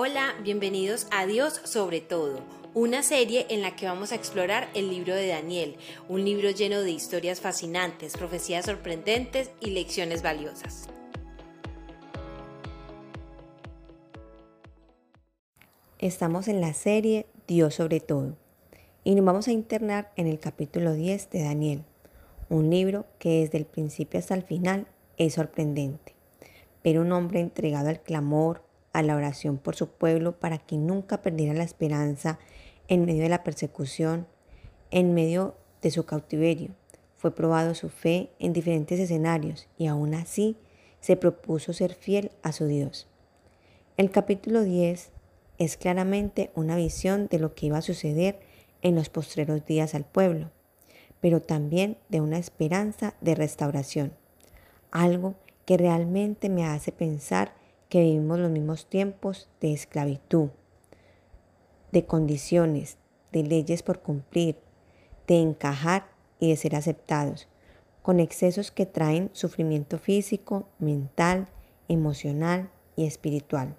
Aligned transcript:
Hola, 0.00 0.36
bienvenidos 0.44 1.08
a 1.10 1.26
Dios 1.26 1.60
sobre 1.64 2.00
todo, 2.00 2.38
una 2.72 3.02
serie 3.02 3.46
en 3.50 3.62
la 3.62 3.74
que 3.74 3.86
vamos 3.86 4.12
a 4.12 4.14
explorar 4.14 4.68
el 4.74 4.90
libro 4.90 5.12
de 5.12 5.26
Daniel, 5.26 5.76
un 6.08 6.24
libro 6.24 6.52
lleno 6.52 6.82
de 6.82 6.92
historias 6.92 7.40
fascinantes, 7.40 8.16
profecías 8.16 8.66
sorprendentes 8.66 9.50
y 9.58 9.70
lecciones 9.70 10.22
valiosas. 10.22 10.88
Estamos 15.98 16.46
en 16.46 16.60
la 16.60 16.74
serie 16.74 17.26
Dios 17.48 17.74
sobre 17.74 17.98
todo 17.98 18.36
y 19.02 19.16
nos 19.16 19.24
vamos 19.24 19.48
a 19.48 19.52
internar 19.52 20.12
en 20.14 20.28
el 20.28 20.38
capítulo 20.38 20.92
10 20.92 21.28
de 21.30 21.42
Daniel, 21.42 21.82
un 22.48 22.70
libro 22.70 23.04
que 23.18 23.40
desde 23.40 23.58
el 23.58 23.64
principio 23.64 24.20
hasta 24.20 24.34
el 24.34 24.44
final 24.44 24.86
es 25.16 25.34
sorprendente. 25.34 26.14
Pero 26.82 27.00
un 27.00 27.10
hombre 27.10 27.40
entregado 27.40 27.88
al 27.88 28.00
clamor, 28.00 28.67
a 28.98 29.02
la 29.04 29.14
oración 29.14 29.58
por 29.58 29.76
su 29.76 29.86
pueblo 29.90 30.40
para 30.40 30.58
que 30.58 30.76
nunca 30.76 31.22
perdiera 31.22 31.54
la 31.54 31.62
esperanza 31.62 32.40
en 32.88 33.04
medio 33.04 33.22
de 33.22 33.28
la 33.28 33.44
persecución, 33.44 34.26
en 34.90 35.14
medio 35.14 35.54
de 35.82 35.92
su 35.92 36.04
cautiverio. 36.04 36.70
Fue 37.14 37.32
probado 37.32 37.76
su 37.76 37.90
fe 37.90 38.30
en 38.40 38.52
diferentes 38.52 38.98
escenarios 38.98 39.68
y 39.78 39.86
aún 39.86 40.14
así 40.14 40.56
se 41.00 41.16
propuso 41.16 41.72
ser 41.72 41.94
fiel 41.94 42.32
a 42.42 42.50
su 42.50 42.66
Dios. 42.66 43.06
El 43.96 44.10
capítulo 44.10 44.64
10 44.64 45.10
es 45.58 45.76
claramente 45.76 46.50
una 46.56 46.74
visión 46.74 47.28
de 47.28 47.38
lo 47.38 47.54
que 47.54 47.66
iba 47.66 47.78
a 47.78 47.82
suceder 47.82 48.40
en 48.82 48.96
los 48.96 49.10
postreros 49.10 49.64
días 49.64 49.94
al 49.94 50.06
pueblo, 50.06 50.50
pero 51.20 51.40
también 51.40 51.98
de 52.08 52.20
una 52.20 52.38
esperanza 52.38 53.14
de 53.20 53.36
restauración, 53.36 54.12
algo 54.90 55.36
que 55.66 55.76
realmente 55.76 56.48
me 56.48 56.66
hace 56.66 56.90
pensar 56.90 57.57
que 57.88 58.02
vivimos 58.02 58.38
los 58.38 58.50
mismos 58.50 58.86
tiempos 58.86 59.48
de 59.60 59.72
esclavitud, 59.72 60.50
de 61.92 62.04
condiciones, 62.04 62.98
de 63.32 63.42
leyes 63.42 63.82
por 63.82 64.00
cumplir, 64.00 64.56
de 65.26 65.40
encajar 65.40 66.06
y 66.38 66.50
de 66.50 66.56
ser 66.56 66.76
aceptados, 66.76 67.48
con 68.02 68.20
excesos 68.20 68.70
que 68.70 68.86
traen 68.86 69.30
sufrimiento 69.32 69.98
físico, 69.98 70.68
mental, 70.78 71.48
emocional 71.88 72.70
y 72.96 73.06
espiritual. 73.06 73.74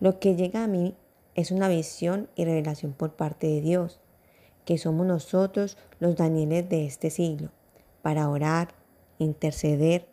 Lo 0.00 0.18
que 0.18 0.34
llega 0.34 0.64
a 0.64 0.68
mí 0.68 0.96
es 1.34 1.50
una 1.50 1.68
visión 1.68 2.28
y 2.34 2.44
revelación 2.44 2.92
por 2.92 3.14
parte 3.14 3.46
de 3.46 3.60
Dios, 3.60 4.00
que 4.64 4.78
somos 4.78 5.06
nosotros 5.06 5.76
los 5.98 6.16
Danieles 6.16 6.68
de 6.68 6.86
este 6.86 7.10
siglo, 7.10 7.50
para 8.02 8.28
orar, 8.28 8.74
interceder, 9.18 10.08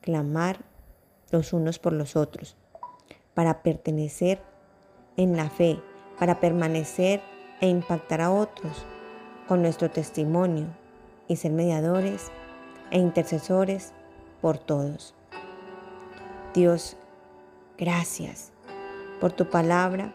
clamar 0.00 0.64
los 1.30 1.52
unos 1.52 1.78
por 1.78 1.92
los 1.92 2.16
otros, 2.16 2.56
para 3.34 3.62
pertenecer 3.62 4.40
en 5.16 5.36
la 5.36 5.50
fe, 5.50 5.80
para 6.18 6.40
permanecer 6.40 7.20
e 7.60 7.68
impactar 7.68 8.20
a 8.20 8.30
otros 8.30 8.84
con 9.48 9.62
nuestro 9.62 9.90
testimonio 9.90 10.66
y 11.28 11.36
ser 11.36 11.52
mediadores 11.52 12.30
e 12.90 12.98
intercesores 12.98 13.92
por 14.40 14.58
todos. 14.58 15.14
Dios, 16.54 16.96
gracias 17.78 18.52
por 19.20 19.32
tu 19.32 19.48
palabra, 19.50 20.14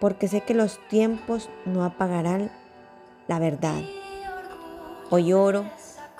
porque 0.00 0.28
sé 0.28 0.40
que 0.40 0.54
los 0.54 0.78
tiempos 0.88 1.48
no 1.64 1.84
apagarán 1.84 2.50
la 3.28 3.38
verdad. 3.38 3.82
Hoy 5.10 5.32
oro 5.32 5.64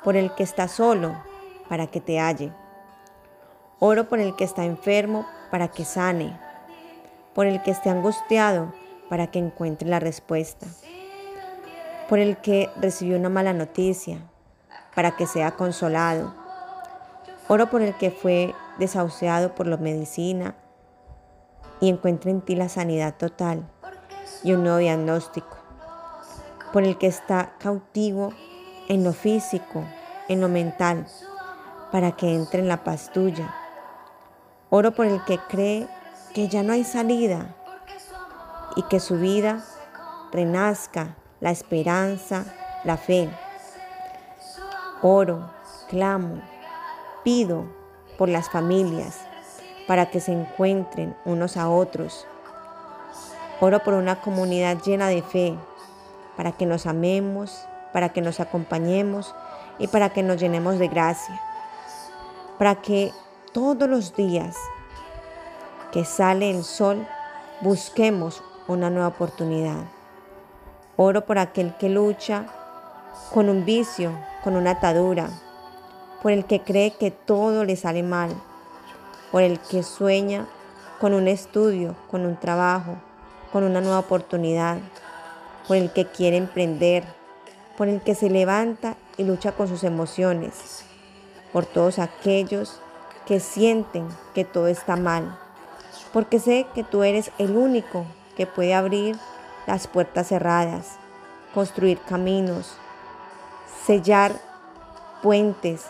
por 0.04 0.16
el 0.16 0.34
que 0.34 0.42
está 0.42 0.68
solo 0.68 1.16
para 1.68 1.86
que 1.86 2.00
te 2.00 2.18
halle 2.20 2.52
Oro 3.84 4.08
por 4.08 4.20
el 4.20 4.36
que 4.36 4.44
está 4.44 4.64
enfermo 4.64 5.26
para 5.50 5.66
que 5.66 5.84
sane, 5.84 6.38
por 7.34 7.46
el 7.46 7.60
que 7.64 7.72
esté 7.72 7.90
angustiado 7.90 8.72
para 9.08 9.26
que 9.26 9.40
encuentre 9.40 9.88
la 9.88 9.98
respuesta, 9.98 10.68
por 12.08 12.20
el 12.20 12.36
que 12.36 12.70
recibió 12.76 13.18
una 13.18 13.28
mala 13.28 13.52
noticia 13.52 14.20
para 14.94 15.16
que 15.16 15.26
sea 15.26 15.56
consolado. 15.56 16.32
Oro 17.48 17.70
por 17.70 17.82
el 17.82 17.96
que 17.96 18.12
fue 18.12 18.54
desahuciado 18.78 19.56
por 19.56 19.66
la 19.66 19.78
medicina 19.78 20.54
y 21.80 21.88
encuentre 21.88 22.30
en 22.30 22.40
ti 22.40 22.54
la 22.54 22.68
sanidad 22.68 23.16
total 23.16 23.68
y 24.44 24.52
un 24.52 24.62
nuevo 24.62 24.78
diagnóstico. 24.78 25.56
Por 26.72 26.84
el 26.84 26.98
que 26.98 27.08
está 27.08 27.54
cautivo 27.58 28.32
en 28.88 29.02
lo 29.02 29.12
físico, 29.12 29.82
en 30.28 30.40
lo 30.40 30.48
mental, 30.48 31.04
para 31.90 32.12
que 32.12 32.32
entre 32.32 32.60
en 32.60 32.68
la 32.68 32.84
paz 32.84 33.10
tuya 33.12 33.52
Oro 34.74 34.92
por 34.92 35.04
el 35.04 35.22
que 35.26 35.38
cree 35.38 35.86
que 36.32 36.48
ya 36.48 36.62
no 36.62 36.72
hay 36.72 36.82
salida 36.82 37.54
y 38.74 38.82
que 38.84 39.00
su 39.00 39.18
vida 39.18 39.62
renazca 40.32 41.14
la 41.40 41.50
esperanza, 41.50 42.46
la 42.82 42.96
fe. 42.96 43.28
Oro, 45.02 45.50
clamo, 45.90 46.40
pido 47.22 47.66
por 48.16 48.30
las 48.30 48.48
familias 48.48 49.20
para 49.86 50.08
que 50.08 50.20
se 50.20 50.32
encuentren 50.32 51.14
unos 51.26 51.58
a 51.58 51.68
otros. 51.68 52.26
Oro 53.60 53.80
por 53.80 53.92
una 53.92 54.22
comunidad 54.22 54.78
llena 54.80 55.08
de 55.08 55.20
fe, 55.20 55.54
para 56.34 56.52
que 56.52 56.64
nos 56.64 56.86
amemos, 56.86 57.68
para 57.92 58.08
que 58.14 58.22
nos 58.22 58.40
acompañemos 58.40 59.34
y 59.78 59.88
para 59.88 60.14
que 60.14 60.22
nos 60.22 60.40
llenemos 60.40 60.78
de 60.78 60.88
gracia, 60.88 61.38
para 62.56 62.76
que 62.76 63.12
todos 63.52 63.88
los 63.88 64.16
días 64.16 64.56
que 65.92 66.04
sale 66.04 66.50
el 66.50 66.64
sol, 66.64 67.06
busquemos 67.60 68.42
una 68.66 68.88
nueva 68.88 69.08
oportunidad. 69.08 69.84
Oro 70.96 71.26
por 71.26 71.38
aquel 71.38 71.76
que 71.76 71.90
lucha 71.90 72.46
con 73.32 73.50
un 73.50 73.64
vicio, 73.64 74.18
con 74.42 74.56
una 74.56 74.72
atadura, 74.72 75.28
por 76.22 76.32
el 76.32 76.46
que 76.46 76.60
cree 76.60 76.92
que 76.92 77.10
todo 77.10 77.64
le 77.64 77.76
sale 77.76 78.02
mal, 78.02 78.30
por 79.30 79.42
el 79.42 79.58
que 79.58 79.82
sueña 79.82 80.46
con 80.98 81.12
un 81.12 81.28
estudio, 81.28 81.94
con 82.10 82.24
un 82.24 82.36
trabajo, 82.36 82.96
con 83.52 83.64
una 83.64 83.82
nueva 83.82 83.98
oportunidad, 83.98 84.78
por 85.68 85.76
el 85.76 85.92
que 85.92 86.06
quiere 86.06 86.38
emprender, 86.38 87.04
por 87.76 87.88
el 87.88 88.00
que 88.00 88.14
se 88.14 88.30
levanta 88.30 88.96
y 89.18 89.24
lucha 89.24 89.52
con 89.52 89.68
sus 89.68 89.84
emociones, 89.84 90.84
por 91.52 91.66
todos 91.66 91.98
aquellos 91.98 92.80
que 93.26 93.40
sienten 93.40 94.08
que 94.34 94.44
todo 94.44 94.66
está 94.66 94.96
mal, 94.96 95.38
porque 96.12 96.38
sé 96.38 96.66
que 96.74 96.84
tú 96.84 97.02
eres 97.02 97.30
el 97.38 97.56
único 97.56 98.04
que 98.36 98.46
puede 98.46 98.74
abrir 98.74 99.18
las 99.66 99.86
puertas 99.86 100.28
cerradas, 100.28 100.96
construir 101.54 102.00
caminos, 102.00 102.76
sellar 103.86 104.32
puentes. 105.22 105.86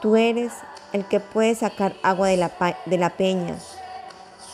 Tú 0.00 0.16
eres 0.16 0.52
el 0.92 1.04
que 1.06 1.20
puede 1.20 1.54
sacar 1.54 1.94
agua 2.02 2.28
de 2.28 2.36
la, 2.36 2.50
de 2.86 2.98
la 2.98 3.10
peña. 3.10 3.56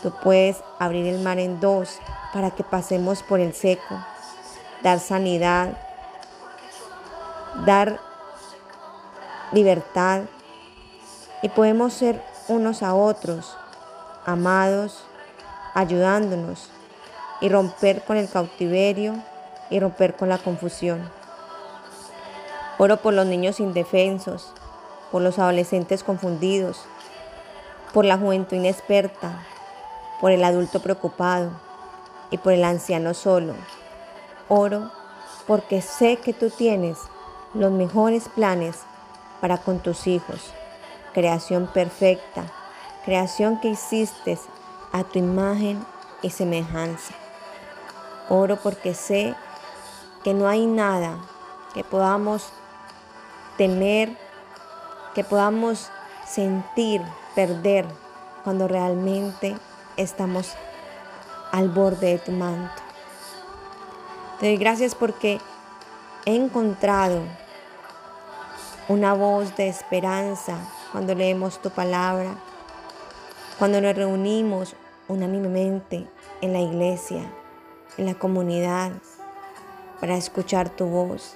Tú 0.02 0.12
puedes 0.22 0.62
abrir 0.78 1.06
el 1.06 1.20
mar 1.22 1.38
en 1.38 1.60
dos 1.60 1.98
para 2.32 2.50
que 2.50 2.62
pasemos 2.62 3.22
por 3.22 3.40
el 3.40 3.54
seco, 3.54 3.96
dar 4.82 5.00
sanidad, 5.00 5.76
dar 7.64 7.98
libertad, 9.52 10.22
y 11.42 11.48
podemos 11.48 11.92
ser 11.92 12.22
unos 12.48 12.82
a 12.82 12.94
otros, 12.94 13.56
amados, 14.26 15.04
ayudándonos 15.74 16.68
y 17.40 17.48
romper 17.48 18.02
con 18.02 18.16
el 18.16 18.28
cautiverio 18.28 19.14
y 19.70 19.78
romper 19.78 20.16
con 20.16 20.28
la 20.28 20.38
confusión. 20.38 21.08
Oro 22.78 22.96
por 22.98 23.14
los 23.14 23.26
niños 23.26 23.60
indefensos, 23.60 24.52
por 25.12 25.22
los 25.22 25.38
adolescentes 25.38 26.02
confundidos, 26.02 26.80
por 27.92 28.04
la 28.04 28.18
juventud 28.18 28.56
inexperta, 28.56 29.44
por 30.20 30.32
el 30.32 30.42
adulto 30.44 30.80
preocupado 30.80 31.50
y 32.30 32.38
por 32.38 32.52
el 32.52 32.64
anciano 32.64 33.14
solo. 33.14 33.54
Oro 34.48 34.90
porque 35.46 35.80
sé 35.80 36.16
que 36.16 36.32
tú 36.32 36.50
tienes 36.50 36.98
los 37.54 37.70
mejores 37.70 38.28
planes 38.28 38.80
para 39.40 39.58
con 39.58 39.78
tus 39.78 40.06
hijos 40.06 40.52
creación 41.18 41.66
perfecta, 41.66 42.44
creación 43.04 43.58
que 43.58 43.70
hiciste 43.70 44.38
a 44.92 45.02
tu 45.02 45.18
imagen 45.18 45.84
y 46.22 46.30
semejanza. 46.30 47.12
Oro 48.28 48.56
porque 48.62 48.94
sé 48.94 49.34
que 50.22 50.32
no 50.32 50.46
hay 50.46 50.64
nada 50.66 51.18
que 51.74 51.82
podamos 51.82 52.52
temer, 53.56 54.16
que 55.12 55.24
podamos 55.24 55.90
sentir, 56.24 57.02
perder 57.34 57.84
cuando 58.44 58.68
realmente 58.68 59.56
estamos 59.96 60.52
al 61.50 61.68
borde 61.68 62.12
de 62.12 62.18
tu 62.20 62.30
manto. 62.30 62.80
Te 64.38 64.46
doy 64.46 64.56
gracias 64.56 64.94
porque 64.94 65.40
he 66.26 66.36
encontrado 66.36 67.22
una 68.86 69.14
voz 69.14 69.56
de 69.56 69.66
esperanza 69.66 70.58
cuando 70.92 71.14
leemos 71.14 71.60
tu 71.60 71.70
palabra, 71.70 72.36
cuando 73.58 73.80
nos 73.80 73.94
reunimos 73.94 74.74
unánimemente 75.08 76.06
en 76.40 76.52
la 76.52 76.60
iglesia, 76.60 77.30
en 77.96 78.06
la 78.06 78.14
comunidad, 78.14 78.92
para 80.00 80.16
escuchar 80.16 80.68
tu 80.70 80.86
voz, 80.86 81.34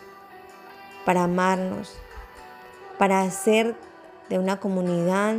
para 1.04 1.24
amarnos, 1.24 1.94
para 2.98 3.22
hacer 3.22 3.74
de 4.28 4.38
una 4.38 4.60
comunidad 4.60 5.36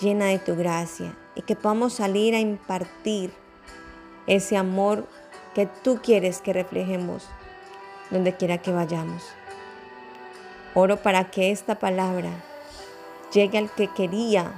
llena 0.00 0.26
de 0.26 0.38
tu 0.38 0.56
gracia 0.56 1.16
y 1.34 1.42
que 1.42 1.56
podamos 1.56 1.94
salir 1.94 2.34
a 2.34 2.40
impartir 2.40 3.32
ese 4.26 4.56
amor 4.56 5.06
que 5.54 5.66
tú 5.66 6.00
quieres 6.02 6.40
que 6.40 6.52
reflejemos 6.52 7.28
donde 8.10 8.36
quiera 8.36 8.58
que 8.58 8.72
vayamos. 8.72 9.22
Oro 10.74 10.96
para 10.96 11.30
que 11.30 11.50
esta 11.50 11.78
palabra 11.78 12.30
llegue 13.32 13.58
al 13.58 13.70
que 13.70 13.88
quería 13.88 14.52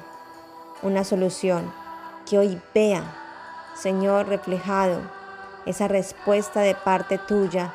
una 0.83 1.05
solución, 1.05 1.73
que 2.29 2.39
hoy 2.39 2.61
vea, 2.75 3.03
Señor, 3.75 4.27
reflejado 4.27 5.01
esa 5.67 5.89
respuesta 5.89 6.61
de 6.61 6.75
parte 6.75 7.19
tuya 7.19 7.73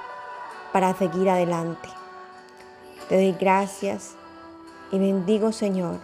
para 0.71 0.93
seguir 0.93 1.29
adelante. 1.29 1.89
Te 3.07 3.15
doy 3.15 3.31
gracias 3.33 4.15
y 4.91 4.99
bendigo, 4.99 5.51
Señor, 5.51 5.97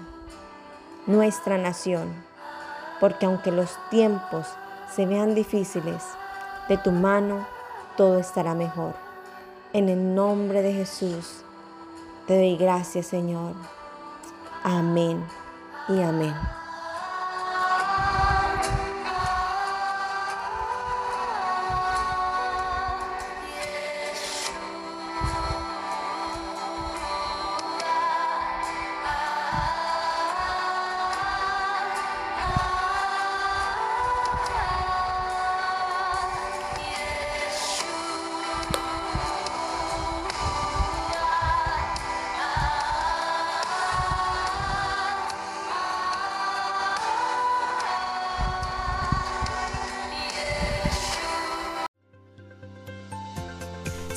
nuestra 1.06 1.57
nación, 1.57 2.12
porque 3.00 3.25
aunque 3.25 3.51
los 3.51 3.77
tiempos 3.89 4.47
se 4.95 5.06
vean 5.06 5.36
difíciles, 5.36 6.03
de 6.69 6.77
tu 6.77 6.92
mano 6.92 7.45
todo 7.97 8.19
estará 8.19 8.56
mejor. 8.56 8.94
En 9.74 9.89
el 9.89 10.15
nombre 10.15 10.62
de 10.62 10.74
Jesús, 10.74 11.44
te 12.27 12.36
doy 12.36 12.56
gracias, 12.57 13.07
Señor. 13.07 13.75
Amén 14.66 15.24
y 15.88 16.02
amén. 16.02 16.34